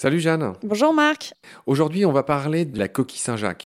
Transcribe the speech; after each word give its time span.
Salut 0.00 0.20
Jeanne. 0.20 0.54
Bonjour 0.62 0.94
Marc. 0.94 1.34
Aujourd'hui, 1.66 2.06
on 2.06 2.12
va 2.12 2.22
parler 2.22 2.64
de 2.64 2.78
la 2.78 2.88
coquille 2.88 3.20
Saint-Jacques. 3.20 3.64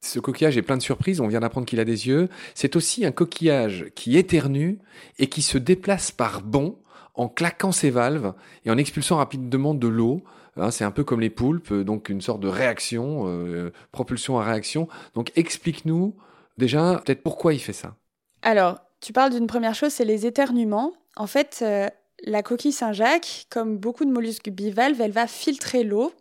Ce 0.00 0.18
coquillage 0.18 0.56
est 0.56 0.62
plein 0.62 0.76
de 0.76 0.82
surprises, 0.82 1.20
on 1.20 1.28
vient 1.28 1.38
d'apprendre 1.38 1.68
qu'il 1.68 1.78
a 1.78 1.84
des 1.84 2.08
yeux. 2.08 2.28
C'est 2.56 2.74
aussi 2.74 3.06
un 3.06 3.12
coquillage 3.12 3.86
qui 3.94 4.16
éternue 4.16 4.80
et 5.20 5.28
qui 5.28 5.40
se 5.40 5.56
déplace 5.56 6.10
par 6.10 6.42
bond 6.42 6.80
en 7.14 7.28
claquant 7.28 7.70
ses 7.70 7.90
valves 7.90 8.34
et 8.64 8.72
en 8.72 8.76
expulsant 8.76 9.18
rapidement 9.18 9.72
de 9.72 9.86
l'eau. 9.86 10.24
Hein, 10.58 10.70
c'est 10.70 10.84
un 10.84 10.90
peu 10.90 11.04
comme 11.04 11.20
les 11.20 11.30
poulpes, 11.30 11.72
donc 11.72 12.08
une 12.08 12.20
sorte 12.20 12.40
de 12.40 12.48
réaction, 12.48 13.24
euh, 13.26 13.72
propulsion 13.92 14.38
à 14.38 14.44
réaction. 14.44 14.88
Donc 15.14 15.32
explique-nous 15.36 16.16
déjà 16.56 17.00
peut-être 17.04 17.22
pourquoi 17.22 17.54
il 17.54 17.60
fait 17.60 17.72
ça. 17.72 17.94
Alors, 18.42 18.78
tu 19.00 19.12
parles 19.12 19.32
d'une 19.32 19.46
première 19.46 19.74
chose, 19.74 19.92
c'est 19.92 20.04
les 20.04 20.26
éternuements. 20.26 20.92
En 21.16 21.26
fait, 21.26 21.60
euh, 21.62 21.88
la 22.24 22.42
coquille 22.42 22.72
Saint-Jacques, 22.72 23.46
comme 23.50 23.78
beaucoup 23.78 24.04
de 24.04 24.10
mollusques 24.10 24.50
bivalves, 24.50 25.00
elle 25.00 25.12
va 25.12 25.26
filtrer 25.26 25.84
l'eau 25.84 26.12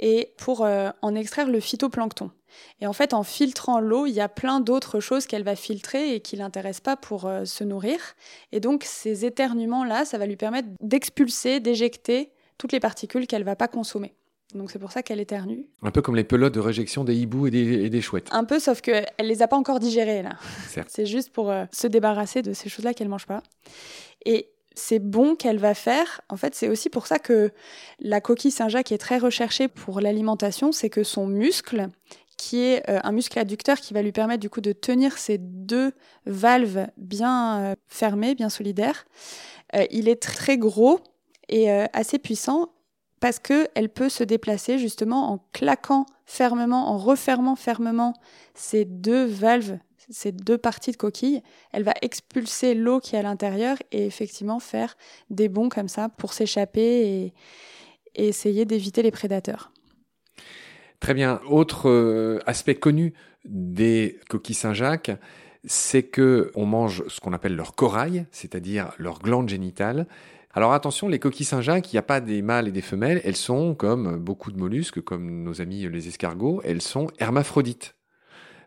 et 0.00 0.34
pour 0.38 0.64
euh, 0.64 0.90
en 1.02 1.14
extraire 1.14 1.48
le 1.48 1.60
phytoplancton. 1.60 2.30
Et 2.80 2.86
en 2.86 2.92
fait, 2.92 3.14
en 3.14 3.24
filtrant 3.24 3.80
l'eau, 3.80 4.06
il 4.06 4.12
y 4.12 4.20
a 4.20 4.28
plein 4.28 4.60
d'autres 4.60 5.00
choses 5.00 5.26
qu'elle 5.26 5.42
va 5.42 5.56
filtrer 5.56 6.14
et 6.14 6.20
qui 6.20 6.36
l'intéressent 6.36 6.82
pas 6.82 6.96
pour 6.96 7.26
euh, 7.26 7.44
se 7.44 7.64
nourrir. 7.64 7.98
Et 8.52 8.60
donc, 8.60 8.84
ces 8.84 9.24
éternuements-là, 9.24 10.04
ça 10.04 10.18
va 10.18 10.26
lui 10.26 10.36
permettre 10.36 10.68
d'expulser, 10.80 11.60
d'éjecter 11.60 12.30
toutes 12.58 12.72
les 12.72 12.80
particules 12.80 13.26
qu'elle 13.26 13.44
va 13.44 13.56
pas 13.56 13.68
consommer. 13.68 14.14
Donc 14.54 14.70
c'est 14.70 14.78
pour 14.78 14.92
ça 14.92 15.02
qu'elle 15.02 15.20
éternue. 15.20 15.66
Un 15.82 15.90
peu 15.90 16.00
comme 16.00 16.14
les 16.14 16.24
pelotes 16.24 16.54
de 16.54 16.60
réjection 16.60 17.02
des 17.02 17.16
hiboux 17.16 17.48
et 17.48 17.50
des, 17.50 18.00
chouettes. 18.00 18.28
Un 18.30 18.44
peu, 18.44 18.60
sauf 18.60 18.80
qu'elle 18.80 19.06
les 19.18 19.42
a 19.42 19.48
pas 19.48 19.56
encore 19.56 19.80
digérées 19.80 20.22
là. 20.22 20.36
C'est 20.86 21.06
juste 21.06 21.32
pour 21.32 21.50
euh, 21.50 21.64
se 21.72 21.86
débarrasser 21.86 22.42
de 22.42 22.52
ces 22.52 22.68
choses-là 22.68 22.94
qu'elle 22.94 23.08
mange 23.08 23.26
pas. 23.26 23.42
Et 24.24 24.50
c'est 24.74 24.98
bon 24.98 25.34
qu'elle 25.34 25.58
va 25.58 25.74
faire. 25.74 26.20
En 26.28 26.36
fait, 26.36 26.54
c'est 26.54 26.68
aussi 26.68 26.90
pour 26.90 27.06
ça 27.06 27.18
que 27.18 27.50
la 28.00 28.20
coquille 28.20 28.50
Saint-Jacques 28.50 28.92
est 28.92 28.98
très 28.98 29.18
recherchée 29.18 29.68
pour 29.68 30.00
l'alimentation, 30.00 30.72
c'est 30.72 30.90
que 30.90 31.04
son 31.04 31.26
muscle, 31.26 31.88
qui 32.36 32.60
est 32.60 32.88
euh, 32.90 33.00
un 33.02 33.12
muscle 33.12 33.38
adducteur 33.38 33.80
qui 33.80 33.94
va 33.94 34.02
lui 34.02 34.12
permettre 34.12 34.40
du 34.40 34.50
coup 34.50 34.60
de 34.60 34.72
tenir 34.72 35.18
ces 35.18 35.38
deux 35.38 35.92
valves 36.26 36.88
bien 36.96 37.60
euh, 37.60 37.74
fermées, 37.88 38.34
bien 38.34 38.48
solidaires, 38.48 39.06
euh, 39.74 39.84
il 39.90 40.08
est 40.08 40.20
très 40.20 40.58
gros 40.58 41.00
et 41.48 41.70
assez 41.70 42.18
puissant 42.18 42.70
parce 43.20 43.38
qu'elle 43.38 43.88
peut 43.88 44.08
se 44.08 44.24
déplacer 44.24 44.78
justement 44.78 45.32
en 45.32 45.38
claquant 45.52 46.06
fermement, 46.26 46.90
en 46.90 46.98
refermant 46.98 47.56
fermement 47.56 48.14
ces 48.54 48.84
deux 48.84 49.24
valves 49.24 49.78
ces 50.10 50.32
deux 50.32 50.58
parties 50.58 50.92
de 50.92 50.96
coquille, 50.96 51.42
elle 51.72 51.82
va 51.82 51.94
expulser 52.02 52.74
l'eau 52.74 53.00
qui 53.00 53.16
est 53.16 53.18
à 53.18 53.22
l'intérieur 53.22 53.76
et 53.92 54.06
effectivement 54.06 54.60
faire 54.60 54.96
des 55.30 55.48
bonds 55.48 55.68
comme 55.68 55.88
ça 55.88 56.08
pour 56.08 56.32
s'échapper 56.32 57.06
et, 57.06 57.34
essayer 58.16 58.64
d'éviter 58.64 59.02
les 59.02 59.10
prédateurs. 59.10 59.72
Très 61.00 61.14
bien. 61.14 61.40
Autre 61.48 61.90
euh, 61.90 62.38
aspect 62.46 62.76
connu 62.76 63.12
des 63.44 64.20
coquilles 64.28 64.54
Saint-Jacques, 64.54 65.10
c'est 65.64 66.04
que 66.04 66.52
on 66.54 66.64
mange 66.64 67.02
ce 67.08 67.18
qu'on 67.18 67.32
appelle 67.32 67.56
leur 67.56 67.74
corail, 67.74 68.26
c'est-à-dire 68.30 68.92
leur 68.98 69.18
glande 69.18 69.48
génitale. 69.48 70.06
Alors 70.56 70.72
attention, 70.72 71.08
les 71.08 71.18
coquilles 71.18 71.44
Saint-Jacques, 71.44 71.92
il 71.92 71.96
n'y 71.96 71.98
a 71.98 72.02
pas 72.02 72.20
des 72.20 72.40
mâles 72.40 72.68
et 72.68 72.72
des 72.72 72.80
femelles, 72.80 73.20
elles 73.24 73.36
sont 73.36 73.74
comme 73.74 74.18
beaucoup 74.18 74.52
de 74.52 74.58
mollusques, 74.58 75.00
comme 75.00 75.42
nos 75.42 75.60
amis 75.60 75.88
les 75.88 76.08
escargots, 76.08 76.62
elles 76.64 76.80
sont 76.80 77.08
hermaphrodites. 77.18 77.96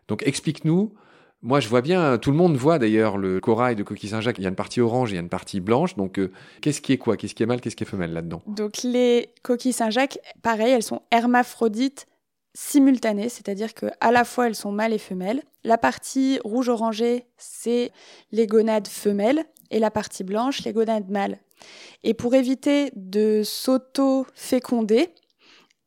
Donc 0.06 0.22
explique-nous 0.26 0.92
moi, 1.40 1.60
je 1.60 1.68
vois 1.68 1.82
bien, 1.82 2.18
tout 2.18 2.32
le 2.32 2.36
monde 2.36 2.56
voit 2.56 2.80
d'ailleurs 2.80 3.16
le 3.16 3.38
corail 3.38 3.76
de 3.76 3.84
coquille 3.84 4.10
Saint-Jacques. 4.10 4.38
Il 4.38 4.42
y 4.42 4.46
a 4.46 4.48
une 4.48 4.56
partie 4.56 4.80
orange, 4.80 5.12
il 5.12 5.14
y 5.14 5.18
a 5.18 5.20
une 5.20 5.28
partie 5.28 5.60
blanche. 5.60 5.94
Donc, 5.94 6.18
euh, 6.18 6.32
qu'est-ce 6.60 6.80
qui 6.80 6.92
est 6.92 6.98
quoi? 6.98 7.16
Qu'est-ce 7.16 7.36
qui 7.36 7.44
est 7.44 7.46
mâle? 7.46 7.60
Qu'est-ce 7.60 7.76
qui 7.76 7.84
est 7.84 7.86
femelle 7.86 8.12
là-dedans? 8.12 8.42
Donc, 8.48 8.82
les 8.82 9.30
coquilles 9.44 9.72
Saint-Jacques, 9.72 10.18
pareil, 10.42 10.72
elles 10.72 10.82
sont 10.82 11.02
hermaphrodites 11.12 12.08
simultanées, 12.58 13.28
c'est-à-dire 13.28 13.72
que 13.72 13.86
à 14.00 14.10
la 14.10 14.24
fois 14.24 14.48
elles 14.48 14.56
sont 14.56 14.72
mâles 14.72 14.92
et 14.92 14.98
femelles. 14.98 15.42
La 15.62 15.78
partie 15.78 16.40
rouge-orangée, 16.44 17.26
c'est 17.36 17.92
les 18.32 18.48
gonades 18.48 18.88
femelles, 18.88 19.44
et 19.70 19.78
la 19.78 19.92
partie 19.92 20.24
blanche, 20.24 20.64
les 20.64 20.72
gonades 20.72 21.08
mâles. 21.08 21.38
Et 22.02 22.14
pour 22.14 22.34
éviter 22.34 22.90
de 22.96 23.42
s'auto-féconder, 23.44 25.14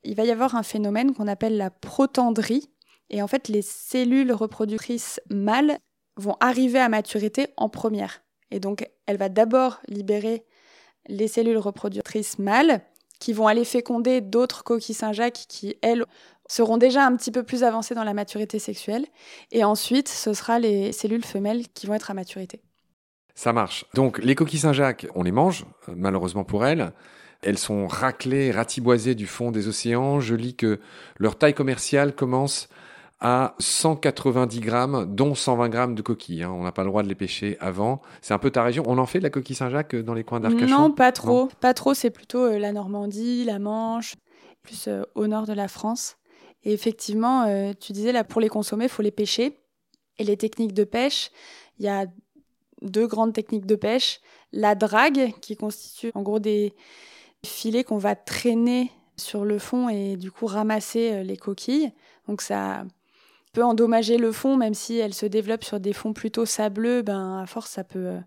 il 0.03 0.15
va 0.15 0.23
y 0.23 0.31
avoir 0.31 0.55
un 0.55 0.63
phénomène 0.63 1.13
qu'on 1.13 1.27
appelle 1.27 1.57
la 1.57 1.71
protandrie, 1.71 2.69
et 3.09 3.21
en 3.21 3.27
fait, 3.27 3.49
les 3.49 3.61
cellules 3.61 4.31
reproductrices 4.31 5.19
mâles 5.29 5.77
vont 6.15 6.37
arriver 6.39 6.79
à 6.79 6.87
maturité 6.87 7.47
en 7.57 7.67
première. 7.67 8.23
Et 8.49 8.61
donc, 8.61 8.89
elle 9.07 9.17
va 9.17 9.27
d'abord 9.27 9.81
libérer 9.89 10.45
les 11.07 11.27
cellules 11.27 11.57
reproductrices 11.57 12.39
mâles 12.39 12.81
qui 13.19 13.33
vont 13.33 13.47
aller 13.47 13.65
féconder 13.65 14.21
d'autres 14.21 14.63
coquilles 14.63 14.95
Saint-Jacques 14.95 15.45
qui, 15.47 15.75
elles, 15.81 16.05
seront 16.51 16.77
déjà 16.77 17.05
un 17.05 17.15
petit 17.15 17.31
peu 17.31 17.43
plus 17.43 17.63
avancées 17.63 17.95
dans 17.95 18.03
la 18.03 18.13
maturité 18.13 18.59
sexuelle. 18.59 19.05
Et 19.51 19.63
ensuite, 19.63 20.09
ce 20.09 20.33
sera 20.33 20.59
les 20.59 20.91
cellules 20.91 21.23
femelles 21.23 21.67
qui 21.73 21.87
vont 21.87 21.93
être 21.93 22.11
à 22.11 22.13
maturité. 22.13 22.61
Ça 23.35 23.53
marche. 23.53 23.85
Donc, 23.93 24.17
les 24.17 24.35
coquilles 24.35 24.59
Saint-Jacques, 24.59 25.07
on 25.15 25.23
les 25.23 25.31
mange, 25.31 25.65
euh, 25.87 25.93
malheureusement 25.95 26.43
pour 26.43 26.65
elles. 26.65 26.91
Elles 27.41 27.57
sont 27.57 27.87
raclées, 27.87 28.51
ratiboisées 28.51 29.15
du 29.15 29.27
fond 29.27 29.51
des 29.51 29.69
océans. 29.69 30.19
Je 30.19 30.35
lis 30.35 30.55
que 30.55 30.79
leur 31.17 31.37
taille 31.37 31.53
commerciale 31.53 32.13
commence 32.13 32.67
à 33.21 33.55
190 33.59 34.59
grammes, 34.59 35.05
dont 35.15 35.33
120 35.33 35.69
grammes 35.69 35.95
de 35.95 36.01
coquilles. 36.01 36.43
Hein. 36.43 36.51
On 36.53 36.63
n'a 36.63 36.73
pas 36.73 36.83
le 36.83 36.89
droit 36.89 37.01
de 37.01 37.07
les 37.07 37.15
pêcher 37.15 37.55
avant. 37.61 38.01
C'est 38.21 38.33
un 38.33 38.39
peu 38.39 38.51
ta 38.51 38.61
région. 38.61 38.83
On 38.87 38.97
en 38.97 39.05
fait 39.05 39.19
de 39.19 39.23
la 39.23 39.29
coquille 39.29 39.55
Saint-Jacques 39.55 39.95
euh, 39.95 40.03
dans 40.03 40.13
les 40.13 40.25
coins 40.25 40.41
d'Arcachon? 40.41 40.67
Non, 40.67 40.91
pas 40.91 41.13
trop. 41.13 41.47
Pas 41.61 41.73
trop. 41.73 41.93
C'est 41.93 42.11
plutôt 42.11 42.43
euh, 42.43 42.59
la 42.59 42.73
Normandie, 42.73 43.45
la 43.45 43.57
Manche, 43.57 44.15
plus 44.61 44.89
au 45.15 45.27
nord 45.27 45.45
de 45.45 45.53
la 45.53 45.69
France. 45.69 46.17
Et 46.63 46.73
effectivement, 46.73 47.73
tu 47.79 47.91
disais 47.91 48.11
là, 48.11 48.23
pour 48.23 48.41
les 48.41 48.49
consommer, 48.49 48.85
il 48.85 48.89
faut 48.89 49.01
les 49.01 49.11
pêcher. 49.11 49.57
Et 50.19 50.23
les 50.23 50.37
techniques 50.37 50.73
de 50.73 50.83
pêche, 50.83 51.31
il 51.79 51.85
y 51.85 51.87
a 51.87 52.05
deux 52.81 53.07
grandes 53.07 53.33
techniques 53.33 53.65
de 53.65 53.75
pêche. 53.75 54.19
La 54.51 54.75
drague, 54.75 55.33
qui 55.41 55.55
constitue 55.55 56.11
en 56.13 56.21
gros 56.21 56.39
des 56.39 56.73
filets 57.43 57.83
qu'on 57.83 57.97
va 57.97 58.15
traîner 58.15 58.91
sur 59.17 59.45
le 59.45 59.59
fond 59.59 59.89
et 59.89 60.17
du 60.17 60.31
coup 60.31 60.45
ramasser 60.45 61.23
les 61.23 61.37
coquilles. 61.37 61.91
Donc 62.27 62.41
ça 62.41 62.85
peut 63.53 63.63
endommager 63.63 64.17
le 64.17 64.31
fond, 64.31 64.57
même 64.57 64.73
si 64.73 64.97
elle 64.97 65.13
se 65.13 65.25
développe 65.25 65.63
sur 65.63 65.79
des 65.79 65.93
fonds 65.93 66.13
plutôt 66.13 66.45
sableux, 66.45 67.01
ben, 67.01 67.39
à 67.39 67.45
force, 67.45 67.71
ça 67.71 67.83
peut 67.83 68.07
euh, 68.07 68.19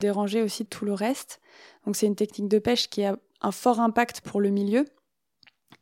déranger 0.00 0.42
aussi 0.42 0.66
tout 0.66 0.84
le 0.84 0.92
reste. 0.92 1.40
Donc 1.84 1.96
c'est 1.96 2.06
une 2.06 2.16
technique 2.16 2.48
de 2.48 2.58
pêche 2.58 2.88
qui 2.88 3.04
a 3.04 3.16
un 3.40 3.52
fort 3.52 3.80
impact 3.80 4.20
pour 4.20 4.40
le 4.40 4.50
milieu. 4.50 4.84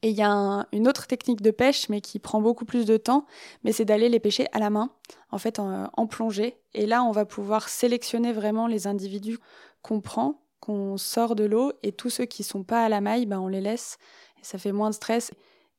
Et 0.03 0.11
il 0.11 0.17
y 0.17 0.23
a 0.23 0.67
une 0.73 0.87
autre 0.87 1.07
technique 1.07 1.41
de 1.41 1.51
pêche, 1.51 1.89
mais 1.89 2.03
qui 2.03 2.19
prend 2.19 2.43
beaucoup 2.43 2.67
plus 2.67 2.85
de 2.85 2.99
temps, 2.99 3.25
mais 3.63 3.73
c'est 3.73 3.87
d'aller 3.87 4.11
les 4.11 4.21
pêcher 4.21 4.47
à 4.53 4.59
la 4.59 4.69
main, 4.69 4.91
en 5.31 5.39
fait 5.39 5.59
en, 5.59 6.07
plongée. 6.07 6.59
Et 6.75 6.85
là, 6.85 7.03
on 7.03 7.11
va 7.11 7.25
pouvoir 7.25 7.71
sélectionner 7.71 8.35
vraiment 8.35 8.67
les 8.67 8.87
individus 8.87 9.39
qu'on 9.81 10.03
prend, 10.03 10.43
qu'on 10.61 10.99
sort 10.99 11.35
de 11.35 11.45
l'eau, 11.45 11.73
et 11.83 11.93
tous 11.93 12.11
ceux 12.11 12.27
qui 12.27 12.43
sont 12.43 12.65
pas 12.65 12.85
à 12.85 12.91
la 12.91 13.01
maille, 13.01 13.25
ben, 13.25 13.41
on 13.41 13.49
les 13.49 13.63
laisse. 13.63 13.97
Et 14.41 14.45
ça 14.45 14.59
fait 14.59 14.73
moins 14.73 14.91
de 14.91 14.95
stress, 14.95 15.33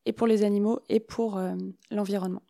et 0.06 0.12
pour 0.12 0.26
les 0.26 0.42
animaux, 0.42 0.80
et 0.88 0.98
pour 0.98 1.38
euh, 1.38 1.54
l'environnement. 1.92 2.42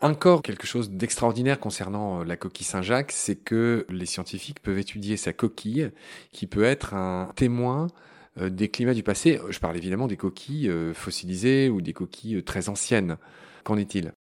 Encore 0.00 0.42
quelque 0.42 0.66
chose 0.66 0.90
d'extraordinaire 0.90 1.60
concernant 1.60 2.20
euh, 2.20 2.24
la 2.24 2.36
coquille 2.36 2.66
Saint-Jacques, 2.66 3.12
c'est 3.12 3.36
que 3.36 3.86
les 3.90 4.06
scientifiques 4.06 4.60
peuvent 4.60 4.78
étudier 4.78 5.18
sa 5.18 5.34
coquille, 5.34 5.90
qui 6.32 6.46
peut 6.46 6.64
être 6.64 6.94
un 6.94 7.30
témoin 7.36 7.86
euh, 7.86 8.11
des 8.36 8.68
climats 8.68 8.94
du 8.94 9.02
passé. 9.02 9.40
Je 9.50 9.58
parle 9.58 9.76
évidemment 9.76 10.06
des 10.06 10.16
coquilles 10.16 10.68
euh, 10.68 10.94
fossilisées 10.94 11.68
ou 11.68 11.80
des 11.80 11.92
coquilles 11.92 12.42
très 12.42 12.68
anciennes. 12.68 13.16
Qu'en 13.64 13.76
est-il? 13.76 14.12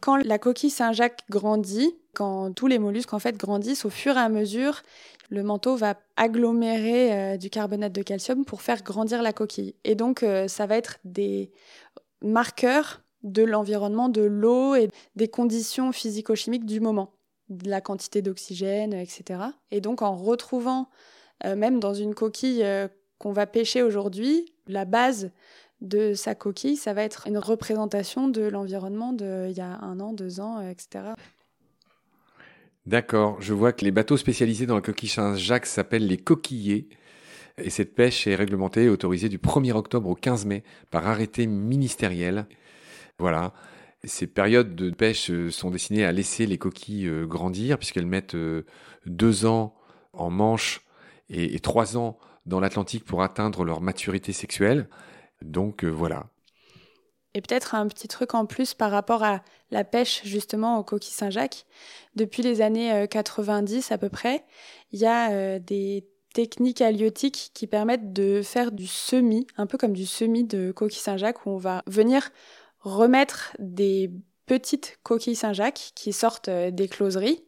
Quand 0.00 0.16
la 0.16 0.38
coquille 0.38 0.70
Saint-Jacques 0.70 1.22
grandit, 1.30 1.94
quand 2.14 2.52
tous 2.52 2.66
les 2.66 2.78
mollusques 2.78 3.14
en 3.14 3.18
fait 3.18 3.36
grandissent 3.36 3.84
au 3.84 3.90
fur 3.90 4.16
et 4.16 4.20
à 4.20 4.28
mesure, 4.28 4.82
le 5.30 5.42
manteau 5.42 5.76
va 5.76 5.94
agglomérer 6.16 7.38
du 7.38 7.50
carbonate 7.50 7.92
de 7.92 8.02
calcium 8.02 8.44
pour 8.44 8.62
faire 8.62 8.82
grandir 8.82 9.22
la 9.22 9.32
coquille. 9.32 9.74
Et 9.84 9.94
donc 9.94 10.24
ça 10.48 10.66
va 10.66 10.76
être 10.76 10.98
des 11.04 11.50
marqueurs 12.22 13.02
de 13.26 13.42
l'environnement, 13.42 14.08
de 14.08 14.22
l'eau 14.22 14.74
et 14.74 14.88
des 15.16 15.28
conditions 15.28 15.92
physico-chimiques 15.92 16.64
du 16.64 16.80
moment, 16.80 17.12
de 17.48 17.68
la 17.68 17.80
quantité 17.80 18.22
d'oxygène, 18.22 18.94
etc. 18.94 19.40
Et 19.70 19.80
donc 19.80 20.02
en 20.02 20.14
retrouvant, 20.14 20.88
euh, 21.44 21.56
même 21.56 21.80
dans 21.80 21.94
une 21.94 22.14
coquille 22.14 22.62
euh, 22.62 22.88
qu'on 23.18 23.32
va 23.32 23.46
pêcher 23.46 23.82
aujourd'hui, 23.82 24.52
la 24.66 24.84
base 24.84 25.30
de 25.80 26.14
sa 26.14 26.34
coquille, 26.34 26.76
ça 26.76 26.94
va 26.94 27.02
être 27.02 27.26
une 27.26 27.38
représentation 27.38 28.28
de 28.28 28.42
l'environnement 28.42 29.12
d'il 29.12 29.52
y 29.52 29.60
a 29.60 29.78
un 29.82 30.00
an, 30.00 30.12
deux 30.12 30.40
ans, 30.40 30.58
euh, 30.58 30.70
etc. 30.70 31.14
D'accord, 32.86 33.40
je 33.40 33.52
vois 33.52 33.72
que 33.72 33.84
les 33.84 33.90
bateaux 33.90 34.16
spécialisés 34.16 34.66
dans 34.66 34.76
la 34.76 34.80
coquille 34.80 35.08
Saint-Jacques 35.08 35.66
s'appellent 35.66 36.06
les 36.06 36.18
coquillers. 36.18 36.88
Et 37.58 37.70
cette 37.70 37.94
pêche 37.94 38.26
est 38.26 38.34
réglementée 38.34 38.84
et 38.84 38.88
autorisée 38.88 39.28
du 39.28 39.38
1er 39.38 39.72
octobre 39.72 40.08
au 40.08 40.14
15 40.14 40.44
mai 40.46 40.62
par 40.90 41.06
arrêté 41.06 41.46
ministériel. 41.46 42.46
Voilà. 43.18 43.54
Ces 44.04 44.26
périodes 44.26 44.76
de 44.76 44.90
pêche 44.90 45.32
sont 45.48 45.70
destinées 45.70 46.04
à 46.04 46.12
laisser 46.12 46.46
les 46.46 46.58
coquilles 46.58 47.10
grandir, 47.24 47.78
puisqu'elles 47.78 48.06
mettent 48.06 48.36
deux 49.06 49.46
ans 49.46 49.74
en 50.12 50.30
manche 50.30 50.86
et, 51.28 51.58
trois 51.60 51.96
ans 51.96 52.18
dans 52.46 52.60
l'Atlantique 52.60 53.04
pour 53.04 53.22
atteindre 53.22 53.64
leur 53.64 53.80
maturité 53.80 54.32
sexuelle. 54.32 54.88
Donc 55.42 55.84
voilà. 55.84 56.26
Et 57.34 57.42
peut-être 57.42 57.74
un 57.74 57.86
petit 57.88 58.08
truc 58.08 58.34
en 58.34 58.46
plus 58.46 58.72
par 58.72 58.90
rapport 58.90 59.22
à 59.22 59.42
la 59.70 59.84
pêche 59.84 60.22
justement 60.24 60.78
aux 60.78 60.84
coquilles 60.84 61.12
Saint-Jacques. 61.12 61.66
Depuis 62.14 62.42
les 62.42 62.62
années 62.62 63.06
90 63.10 63.92
à 63.92 63.98
peu 63.98 64.08
près, 64.08 64.46
il 64.92 65.00
y 65.00 65.06
a 65.06 65.58
des 65.58 66.08
techniques 66.32 66.80
halieutiques 66.80 67.50
qui 67.52 67.66
permettent 67.66 68.12
de 68.12 68.42
faire 68.42 68.72
du 68.72 68.86
semis, 68.86 69.46
un 69.56 69.66
peu 69.66 69.76
comme 69.78 69.92
du 69.92 70.06
semis 70.06 70.44
de 70.44 70.70
coquilles 70.70 71.00
Saint-Jacques, 71.00 71.44
où 71.44 71.50
on 71.50 71.58
va 71.58 71.82
venir 71.86 72.30
remettre 72.80 73.56
des 73.58 74.10
petites 74.46 74.98
coquilles 75.02 75.34
Saint-Jacques 75.34 75.92
qui 75.94 76.12
sortent 76.12 76.48
euh, 76.48 76.70
des 76.70 76.88
closeries. 76.88 77.42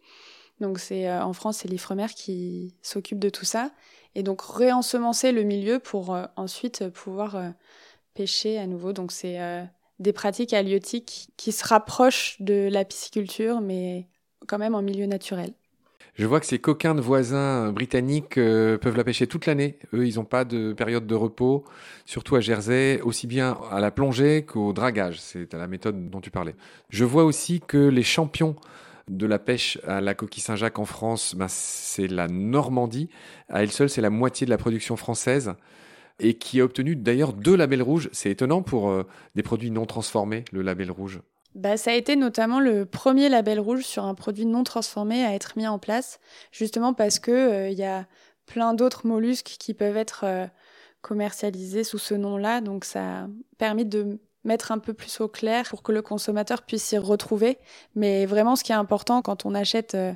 Donc 0.61 0.79
c'est 0.79 1.09
euh, 1.09 1.23
en 1.23 1.33
France, 1.33 1.59
c'est 1.59 1.69
l'Ifremer 1.69 2.07
qui 2.15 2.75
s'occupe 2.83 3.19
de 3.19 3.29
tout 3.29 3.45
ça. 3.45 3.71
Et 4.15 4.23
donc 4.23 4.43
réensemencer 4.43 5.33
le 5.33 5.43
milieu 5.43 5.79
pour 5.79 6.15
euh, 6.15 6.25
ensuite 6.37 6.89
pouvoir 6.89 7.37
pêcher 8.15 8.59
à 8.59 8.67
nouveau. 8.67 8.93
Donc 8.93 9.13
c'est 9.13 9.39
des 9.99 10.13
pratiques 10.13 10.53
halieutiques 10.53 11.29
qui 11.37 11.53
se 11.53 11.67
rapprochent 11.67 12.37
de 12.41 12.69
la 12.71 12.85
pisciculture, 12.85 13.61
mais 13.61 14.09
quand 14.47 14.59
même 14.59 14.75
en 14.75 14.83
milieu 14.83 15.07
naturel. 15.07 15.53
Je 16.19 16.27
vois 16.27 16.41
que 16.41 16.47
ces 16.47 16.59
coquins 16.59 16.97
de 16.97 17.01
voisins 17.01 17.71
britanniques 17.71 18.39
euh, 18.39 18.77
peuvent 18.77 18.97
la 18.97 19.05
pêcher 19.05 19.29
toute 19.29 19.47
l'année. 19.47 19.79
Eux, 19.95 20.05
ils 20.05 20.17
n'ont 20.17 20.25
pas 20.25 20.45
de 20.45 20.73
période 20.73 21.07
de 21.07 21.15
repos, 21.15 21.65
surtout 22.07 22.35
à 22.35 22.41
Jersey, 22.41 23.01
aussi 23.03 23.29
bien 23.29 23.57
à 23.71 23.79
la 23.79 23.93
plongée 23.93 24.45
qu'au 24.45 24.73
dragage. 24.73 25.21
C'est 25.21 25.53
la 25.55 25.69
méthode 25.69 26.11
dont 26.11 26.21
tu 26.21 26.33
parlais. 26.33 26.57
Je 26.91 27.05
vois 27.05 27.23
aussi 27.23 27.61
que 27.61 27.79
les 27.79 28.03
champions 28.03 28.57
de 29.09 29.27
la 29.27 29.39
pêche 29.39 29.79
à 29.87 30.01
la 30.01 30.15
coquille 30.15 30.43
Saint-Jacques 30.43 30.79
en 30.79 30.85
France, 30.85 31.35
ben, 31.35 31.47
c'est 31.49 32.09
la 32.09 32.29
Normandie. 32.29 33.09
À 33.49 33.63
elle 33.63 33.73
seule, 33.73 33.91
c'est 33.91 34.01
la 34.01 34.11
moitié 34.11 34.45
de 34.45 34.51
la 34.51 34.59
production 34.59 34.97
française 34.97 35.55
et 36.21 36.35
qui 36.35 36.61
a 36.61 36.65
obtenu 36.65 36.97
d'ailleurs 36.97 37.33
deux 37.33 37.57
labels 37.57 37.83
rouges. 37.83 38.09
C'est 38.13 38.31
étonnant 38.31 38.63
pour 38.63 38.91
euh, 38.91 39.05
des 39.35 39.43
produits 39.43 39.71
non 39.71 39.87
transformés, 39.87 40.45
le 40.53 40.63
label 40.63 40.91
rouge. 40.91 41.21
Bah, 41.55 41.77
ça 41.77 41.93
a 41.93 41.95
été 41.95 42.17
notamment 42.17 42.61
le 42.61 42.85
premier 42.85 43.29
label 43.29 43.59
rouge 43.59 43.83
sur 43.83 44.05
un 44.05 44.15
produit 44.15 44.47
non 44.47 44.65
transformé 44.65 45.25
à 45.25 45.35
être 45.35 45.57
mis 45.57 45.67
en 45.67 45.79
place, 45.79 46.21
justement 46.53 46.93
parce 46.93 47.19
que 47.19 47.31
euh, 47.31 47.69
il 47.69 47.79
y 47.79 47.85
a 47.85 48.07
plein 48.47 48.75
d'autres 48.75 49.07
mollusques 49.07 49.57
qui 49.59 49.75
peuvent 49.75 49.97
être 49.97 50.25
euh, 50.25 50.47
commercialisés 51.01 51.85
sous 51.85 51.99
ce 51.99 52.15
nom-là, 52.15 52.61
donc 52.61 52.85
ça 52.85 53.23
a 53.23 53.29
permis 53.57 53.85
de 53.85 54.21
mettre 54.49 54.73
un 54.73 54.79
peu 54.79 54.93
plus 54.93 55.21
au 55.21 55.29
clair 55.29 55.65
pour 55.69 55.83
que 55.83 55.93
le 55.93 56.03
consommateur 56.03 56.63
puisse 56.63 56.83
s'y 56.83 56.99
retrouver. 56.99 57.59
Mais 57.95 58.27
vraiment, 58.27 58.57
ce 58.57 58.65
qui 58.65 58.73
est 58.73 58.77
important 58.77 59.23
quand 59.23 59.47
on 59.47 59.55
achète 59.55 59.95
euh, 59.95 60.13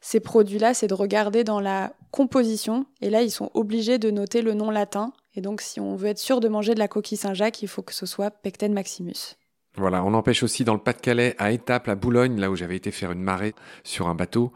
ces 0.00 0.18
produits-là, 0.18 0.74
c'est 0.74 0.88
de 0.88 0.94
regarder 0.94 1.44
dans 1.44 1.60
la 1.60 1.92
composition. 2.10 2.86
Et 3.00 3.10
là, 3.10 3.22
ils 3.22 3.30
sont 3.30 3.50
obligés 3.54 3.98
de 3.98 4.10
noter 4.10 4.42
le 4.42 4.54
nom 4.54 4.70
latin. 4.70 5.12
Et 5.36 5.40
donc, 5.40 5.60
si 5.60 5.78
on 5.78 5.94
veut 5.94 6.08
être 6.08 6.18
sûr 6.18 6.40
de 6.40 6.48
manger 6.48 6.74
de 6.74 6.80
la 6.80 6.88
coquille 6.88 7.18
Saint-Jacques, 7.18 7.62
il 7.62 7.68
faut 7.68 7.82
que 7.82 7.94
ce 7.94 8.06
soit 8.06 8.30
Pecten 8.30 8.72
maximus. 8.72 9.36
Voilà, 9.78 10.02
on 10.02 10.14
empêche 10.14 10.42
aussi 10.42 10.64
dans 10.64 10.72
le 10.72 10.80
Pas-de-Calais, 10.80 11.34
à 11.36 11.52
Étaples, 11.52 11.90
à 11.90 11.96
Boulogne, 11.96 12.40
là 12.40 12.50
où 12.50 12.56
j'avais 12.56 12.76
été 12.76 12.90
faire 12.90 13.12
une 13.12 13.20
marée 13.20 13.54
sur 13.84 14.08
un 14.08 14.14
bateau. 14.14 14.52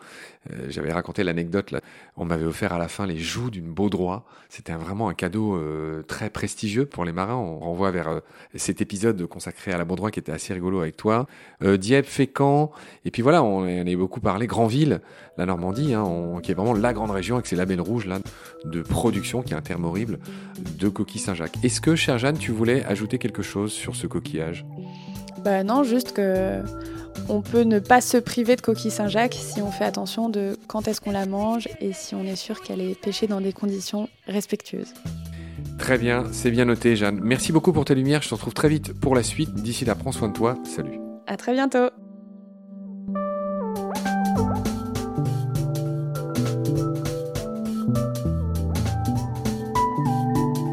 Euh, 0.50 0.66
j'avais 0.68 0.92
raconté 0.92 1.22
l'anecdote. 1.22 1.74
On 2.16 2.24
m'avait 2.24 2.46
offert 2.46 2.72
à 2.72 2.78
la 2.78 2.88
fin 2.88 3.06
les 3.06 3.18
joues 3.18 3.50
d'une 3.50 3.70
baudroie. 3.70 4.24
C'était 4.48 4.72
vraiment 4.72 5.08
un 5.08 5.14
cadeau 5.14 5.54
euh, 5.54 6.02
très 6.02 6.30
prestigieux 6.30 6.86
pour 6.86 7.04
les 7.04 7.12
marins. 7.12 7.36
On 7.36 7.58
renvoie 7.58 7.90
vers 7.90 8.08
euh, 8.08 8.20
cet 8.54 8.80
épisode 8.80 9.26
consacré 9.26 9.72
à 9.72 9.78
la 9.78 9.84
baudroie 9.84 10.10
qui 10.10 10.18
était 10.18 10.32
assez 10.32 10.54
rigolo 10.54 10.80
avec 10.80 10.96
toi. 10.96 11.26
Dieppe, 11.60 12.06
Fécamp, 12.06 12.70
et 13.04 13.10
puis 13.10 13.20
voilà, 13.20 13.42
on, 13.42 13.64
on 13.64 13.86
a 13.86 13.96
beaucoup 13.96 14.20
parlé. 14.20 14.46
Grandville, 14.46 15.00
la 15.36 15.44
Normandie, 15.44 15.92
hein, 15.92 16.40
qui 16.42 16.52
est 16.52 16.54
vraiment 16.54 16.72
la 16.72 16.92
grande 16.92 17.10
région 17.10 17.36
avec 17.36 17.46
ses 17.46 17.56
labels 17.56 17.80
rouges 17.80 18.06
là, 18.06 18.18
de 18.64 18.80
production, 18.80 19.42
qui 19.42 19.52
est 19.52 19.56
un 19.56 19.60
terme 19.60 19.84
horrible, 19.84 20.18
de 20.78 20.88
coquilles 20.88 21.20
Saint-Jacques. 21.20 21.62
Est-ce 21.62 21.80
que, 21.80 21.96
chère 21.96 22.18
Jeanne, 22.18 22.38
tu 22.38 22.50
voulais 22.50 22.82
ajouter 22.84 23.18
quelque 23.18 23.42
chose 23.42 23.72
sur 23.72 23.94
ce 23.94 24.06
coquillage? 24.06 24.64
Bah 25.44 25.64
non, 25.64 25.84
juste 25.84 26.12
que 26.12 26.62
on 27.30 27.42
peut 27.42 27.62
ne 27.62 27.78
pas 27.78 28.00
se 28.00 28.16
priver 28.16 28.56
de 28.56 28.60
coquille 28.60 28.90
Saint-Jacques 28.90 29.38
si 29.38 29.62
on 29.62 29.70
fait 29.70 29.84
attention 29.84 30.28
de 30.28 30.58
quand 30.66 30.88
est-ce 30.88 31.00
qu'on 31.00 31.12
la 31.12 31.26
mange 31.26 31.68
et 31.80 31.92
si 31.92 32.14
on 32.14 32.24
est 32.24 32.36
sûr 32.36 32.60
qu'elle 32.60 32.80
est 32.80 33.00
pêchée 33.00 33.28
dans 33.28 33.40
des 33.40 33.52
conditions 33.52 34.08
respectueuses. 34.26 34.92
Très 35.78 35.96
bien, 35.96 36.24
c'est 36.32 36.50
bien 36.50 36.64
noté 36.64 36.96
Jeanne. 36.96 37.20
Merci 37.22 37.52
beaucoup 37.52 37.72
pour 37.72 37.84
tes 37.84 37.94
lumières, 37.94 38.22
je 38.22 38.28
te 38.28 38.34
retrouve 38.34 38.52
très 38.52 38.68
vite 38.68 38.92
pour 39.00 39.14
la 39.14 39.22
suite. 39.22 39.54
D'ici 39.54 39.84
là, 39.84 39.94
prends 39.94 40.12
soin 40.12 40.28
de 40.28 40.34
toi. 40.34 40.56
Salut. 40.64 40.98
À 41.26 41.36
très 41.36 41.52
bientôt. 41.52 41.88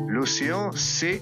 L'océan, 0.10 0.72
c'est 0.76 1.22